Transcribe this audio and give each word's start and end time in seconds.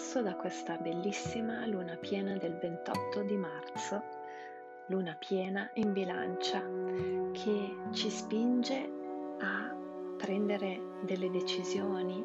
passo 0.00 0.22
da 0.22 0.34
questa 0.34 0.78
bellissima 0.78 1.66
luna 1.66 1.94
piena 1.94 2.34
del 2.38 2.56
28 2.56 3.22
di 3.22 3.36
marzo, 3.36 4.02
luna 4.86 5.14
piena 5.18 5.68
in 5.74 5.92
bilancia 5.92 6.62
che 7.32 7.76
ci 7.92 8.08
spinge 8.08 8.90
a 9.40 9.76
prendere 10.16 10.80
delle 11.02 11.28
decisioni, 11.30 12.24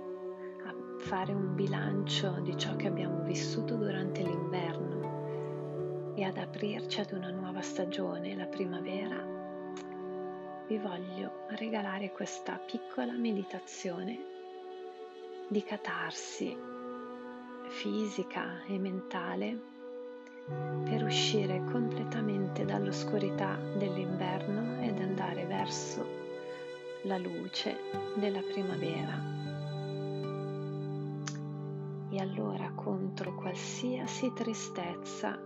a 0.63 0.73
fare 0.99 1.33
un 1.33 1.53
bilancio 1.53 2.39
di 2.39 2.57
ciò 2.57 2.77
che 2.77 2.87
abbiamo 2.87 3.23
vissuto 3.23 3.75
durante 3.75 4.21
l'inverno 4.23 6.13
e 6.15 6.23
ad 6.23 6.37
aprirci 6.37 7.01
ad 7.01 7.11
una 7.11 7.29
nuova 7.29 7.61
stagione, 7.61 8.37
la 8.37 8.47
primavera, 8.47 9.21
vi 10.65 10.77
voglio 10.77 11.45
regalare 11.49 12.13
questa 12.13 12.57
piccola 12.57 13.11
meditazione 13.11 14.17
di 15.49 15.61
catarsi 15.61 16.74
fisica 17.75 18.63
e 18.67 18.79
mentale 18.79 19.59
per 20.85 21.03
uscire 21.03 21.61
completamente 21.65 22.63
dall'oscurità 22.63 23.59
dell'inverno 23.77 24.81
ed 24.81 24.97
andare 25.01 25.45
verso 25.45 26.05
la 27.01 27.17
luce 27.17 27.77
della 28.15 28.39
primavera. 28.39 29.21
E 32.09 32.19
allora 32.19 32.71
contro 32.73 33.35
qualsiasi 33.35 34.31
tristezza, 34.33 35.37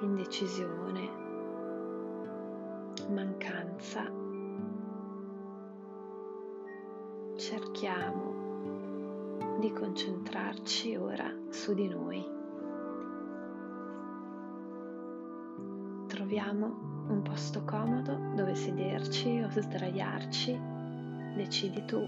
indecisione, 0.00 1.10
mancanza, 3.10 4.10
cerchiamo 7.36 8.35
di 9.58 9.72
concentrarci 9.72 10.96
ora 10.96 11.32
su 11.50 11.72
di 11.72 11.88
noi. 11.88 12.24
Troviamo 16.06 17.06
un 17.08 17.22
posto 17.22 17.64
comodo 17.64 18.18
dove 18.34 18.54
sederci 18.54 19.40
o 19.42 19.48
sdraiarci, 19.48 20.60
decidi 21.36 21.84
tu. 21.84 22.06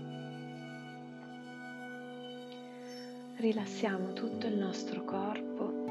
Rilassiamo 3.37 4.13
tutto 4.13 4.47
il 4.47 4.57
nostro 4.57 5.05
corpo 5.05 5.87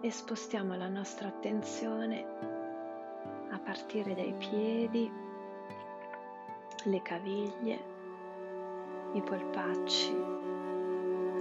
e 0.00 0.10
spostiamo 0.10 0.76
la 0.76 0.88
nostra 0.88 1.28
attenzione 1.28 2.24
a 3.50 3.58
partire 3.58 4.14
dai 4.14 4.34
piedi 4.34 5.24
le 6.86 7.00
caviglie, 7.02 7.78
i 9.14 9.20
polpacci, 9.20 10.14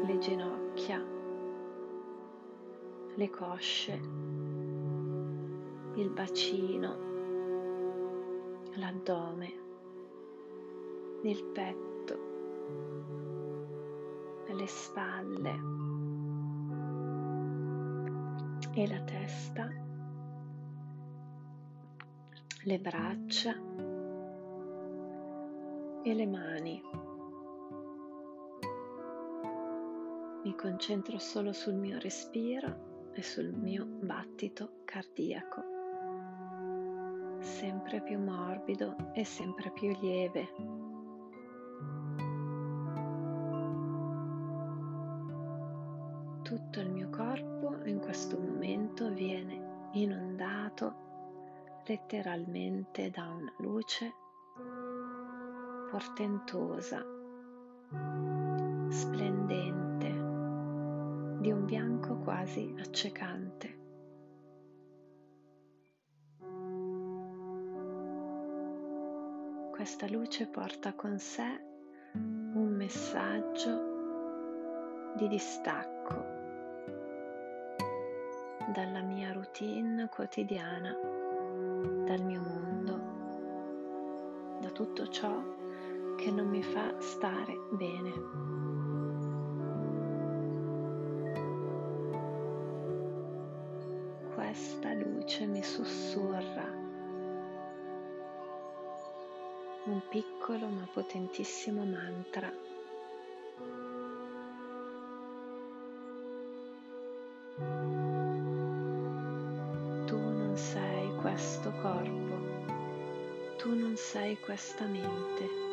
le 0.03 0.17
ginocchia, 0.17 0.99
le 3.15 3.29
cosce, 3.29 3.91
il 5.97 6.09
bacino, 6.09 6.97
l'addome, 8.73 9.53
il 11.21 11.43
petto, 11.53 12.19
le 14.47 14.67
spalle 14.67 15.59
e 18.73 18.87
la 18.87 19.01
testa, 19.01 19.69
le 22.63 22.79
braccia 22.79 23.84
e 26.05 26.13
le 26.13 26.27
mani. 26.27 26.79
Mi 30.43 30.55
concentro 30.55 31.17
solo 31.17 31.51
sul 31.51 31.73
mio 31.73 31.97
respiro 31.97 33.09
e 33.11 33.23
sul 33.23 33.51
mio 33.51 33.85
battito 33.87 34.81
cardiaco, 34.85 35.63
sempre 37.39 38.01
più 38.01 38.19
morbido 38.19 38.95
e 39.13 39.25
sempre 39.25 39.71
più 39.71 39.97
lieve. 39.99 40.47
Tutto 46.43 46.79
il 46.81 46.91
mio 46.91 47.09
corpo 47.09 47.83
in 47.85 47.97
questo 47.99 48.37
momento 48.37 49.09
viene 49.09 49.89
inondato 49.93 51.81
letteralmente 51.87 53.09
da 53.09 53.27
una 53.27 53.51
luce 53.57 54.13
portentosa, 55.95 56.99
splendente, 58.89 60.09
di 61.39 61.49
un 61.53 61.63
bianco 61.63 62.17
quasi 62.17 62.75
accecante. 62.77 63.79
Questa 69.71 70.09
luce 70.09 70.47
porta 70.47 70.93
con 70.95 71.17
sé 71.17 71.63
un 72.11 72.75
messaggio 72.75 73.93
di 75.15 75.29
distacco 75.29 76.25
dalla 78.73 79.01
mia 79.01 79.31
routine 79.31 80.09
quotidiana, 80.09 80.93
dal 82.03 82.21
mio 82.21 82.41
mondo, 82.41 82.99
da 84.59 84.69
tutto 84.71 85.07
ciò 85.07 85.54
che 86.15 86.31
non 86.31 86.47
mi 86.47 86.63
fa 86.63 86.99
stare 86.99 87.59
bene. 87.71 88.11
Questa 94.33 94.93
luce 94.93 95.45
mi 95.45 95.63
sussurra 95.63 96.85
un 99.85 100.01
piccolo 100.09 100.65
ma 100.67 100.87
potentissimo 100.91 101.83
mantra. 101.83 102.51
Tu 110.05 110.17
non 110.17 110.53
sei 110.55 111.15
questo 111.21 111.71
corpo, 111.81 112.37
tu 113.57 113.75
non 113.75 113.95
sei 113.95 114.39
questa 114.39 114.85
mente. 114.85 115.64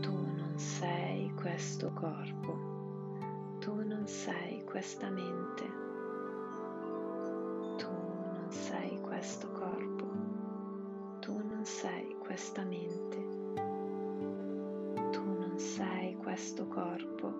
Tu 0.00 0.12
non 0.12 0.52
sei 0.56 1.32
questo 1.34 1.90
corpo, 1.92 2.58
tu 3.60 3.74
non 3.86 4.06
sei 4.06 4.64
questa 4.64 5.08
mente, 5.10 5.64
tu 7.76 7.90
non 7.90 8.46
sei 8.50 9.00
questo 9.00 9.48
corpo, 9.52 10.06
tu 11.20 11.32
non 11.46 11.64
sei 11.64 12.16
questa 12.18 12.62
mente, 12.64 13.16
tu 15.10 15.22
non 15.22 15.54
sei 15.58 16.16
questo 16.16 16.66
corpo, 16.68 17.32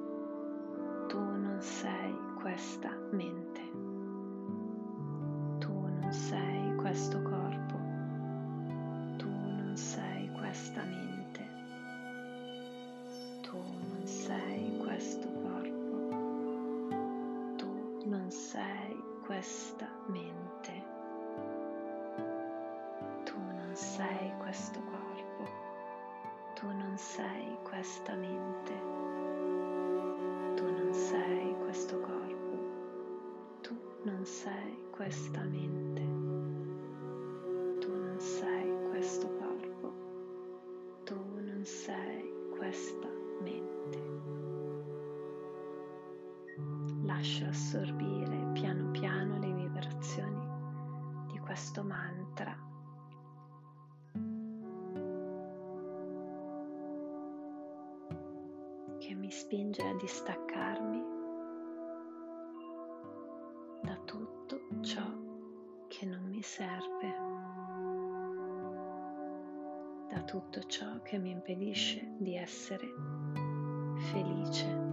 tu 1.09 1.19
non 1.19 1.56
sei 1.60 2.14
questa 2.41 2.91
mente, 3.10 3.52
non 18.05 18.31
sei 18.31 19.01
questa 19.25 19.89
mente. 20.07 20.83
Tu 23.25 23.39
non 23.39 23.71
sei 23.75 24.33
questo 24.39 24.81
corpo. 24.81 25.49
Tu 26.54 26.66
non 26.66 26.97
sei 26.97 27.57
questa 27.63 28.15
mente. 28.15 28.72
Tu 30.57 30.65
non 30.65 30.93
sei 30.93 31.54
questo 31.65 32.01
corpo. 32.01 33.60
Tu 33.60 33.77
non 34.05 34.25
sei 34.25 34.78
questa 34.91 35.41
mente. 35.43 36.11
Questo 51.62 51.84
mantra. 51.84 52.70
che 58.98 59.14
mi 59.14 59.30
spinge 59.30 59.82
a 59.82 59.94
distaccarmi 59.94 61.03
da 63.82 63.97
tutto 64.04 64.60
ciò 64.80 65.04
che 65.88 66.06
non 66.06 66.24
mi 66.24 66.42
serve. 66.42 67.30
tutto 70.24 70.62
ciò 70.62 71.03
che 71.03 71.18
mi 71.18 71.30
impedisce 71.30 72.14
di 72.18 72.36
essere 72.36 72.86
felice. 74.12 74.91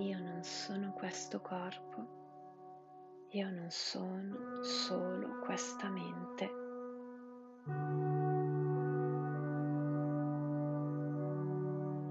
Io 0.00 0.18
non 0.18 0.42
sono 0.42 0.92
questo 0.92 1.42
corpo, 1.42 3.26
io 3.32 3.50
non 3.50 3.66
sono 3.68 4.62
solo 4.62 5.40
questa 5.40 5.90
mente. 5.90 6.50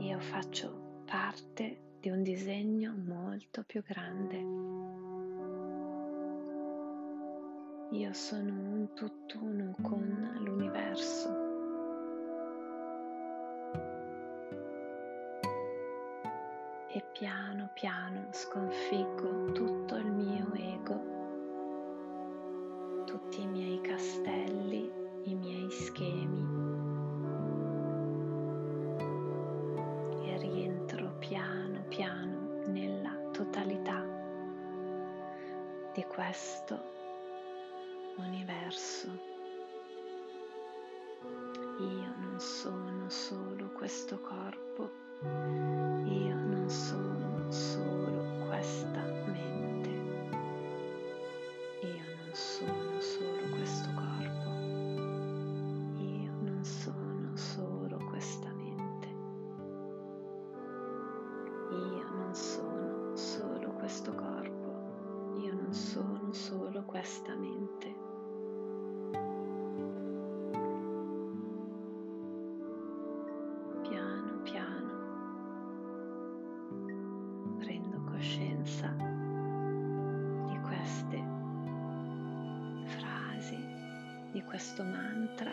Io 0.04 0.20
faccio 0.20 1.02
parte 1.06 1.96
di 2.00 2.12
un 2.12 2.22
disegno 2.22 2.94
molto 2.96 3.64
più 3.64 3.82
grande. 3.82 4.38
Io 7.98 8.14
sono 8.14 8.54
un 8.54 8.94
tutt'uno 8.94 9.76
con 9.82 10.38
l'universo. 10.42 11.49
E 16.92 17.04
piano 17.12 17.70
piano 17.74 18.30
sconfiggo 18.32 19.52
tutto 19.52 19.96
il 19.96 20.12
mio 20.12 20.52
ego, 20.54 21.00
tutti 23.06 23.44
i 23.44 23.46
miei 23.46 23.80
castelli, 23.82 24.92
i 25.26 25.36
miei 25.36 25.70
schemi. 25.70 26.48
E 30.26 30.38
rientro 30.40 31.14
piano 31.20 31.84
piano 31.90 32.66
nella 32.66 33.16
totalità 33.34 34.04
di 35.94 36.04
questo 36.06 36.82
universo. 38.18 39.08
Io 41.78 42.14
non 42.18 42.40
sono 42.40 43.08
solo 43.10 43.70
questo 43.74 44.20
corpo, 44.22 45.09
io 45.22 46.36
non 46.36 46.70
sono 46.70 47.52
solo 47.52 48.24
questa 48.48 49.02
mente, 49.26 49.90
io 51.82 52.04
non 52.16 52.30
sono 52.32 53.00
solo 53.02 53.50
questo 53.56 53.90
corpo, 53.96 54.50
io 56.00 56.32
non 56.42 56.60
sono 56.64 57.36
solo 57.36 57.98
questa 58.10 58.50
mente, 58.54 59.08
io 61.70 62.10
non 62.16 62.34
sono 62.34 63.16
solo 63.18 63.72
questo 63.74 64.14
corpo, 64.16 65.36
io 65.42 65.54
non 65.54 65.74
sono 65.74 66.32
solo 66.32 66.84
questa 66.84 67.36
mente. 67.36 67.99
Questo 84.46 84.84
mantra. 84.84 85.52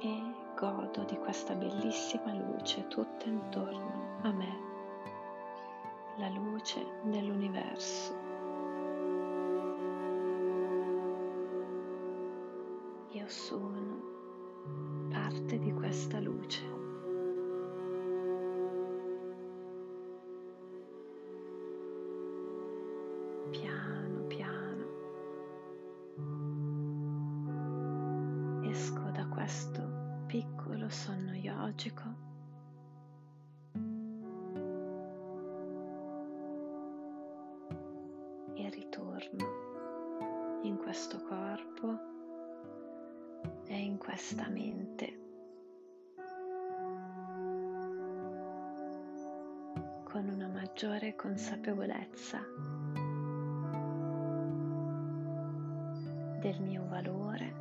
E 0.00 0.22
godo 0.56 1.04
di 1.04 1.16
questa 1.16 1.54
bellissima 1.54 2.34
luce 2.34 2.86
tutta 2.88 3.26
intorno 3.26 4.18
a 4.22 4.32
me, 4.32 4.58
la 6.18 6.28
luce 6.28 6.84
dell'universo. 7.04 8.14
Io 13.10 13.28
sono 13.28 14.00
parte 15.10 15.58
di 15.58 15.72
questa 15.72 16.20
luce. 16.20 16.81
Ritorno 38.72 40.60
in 40.62 40.76
questo 40.76 41.22
corpo 41.22 41.98
e 43.66 43.78
in 43.78 43.98
questa 43.98 44.48
mente. 44.48 45.20
con 50.12 50.28
una 50.28 50.46
maggiore 50.46 51.16
consapevolezza 51.16 52.38
del 56.38 56.60
mio 56.60 56.84
valore 56.86 57.54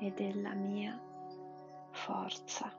e 0.00 0.12
della 0.16 0.54
mia 0.54 1.00
forza. 1.92 2.77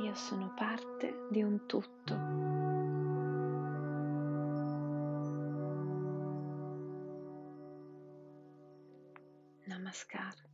Io 0.00 0.14
sono 0.14 0.54
parte 0.54 1.26
di 1.30 1.42
un 1.42 1.66
tutto. 1.66 2.14
Namaskar. 9.66 10.49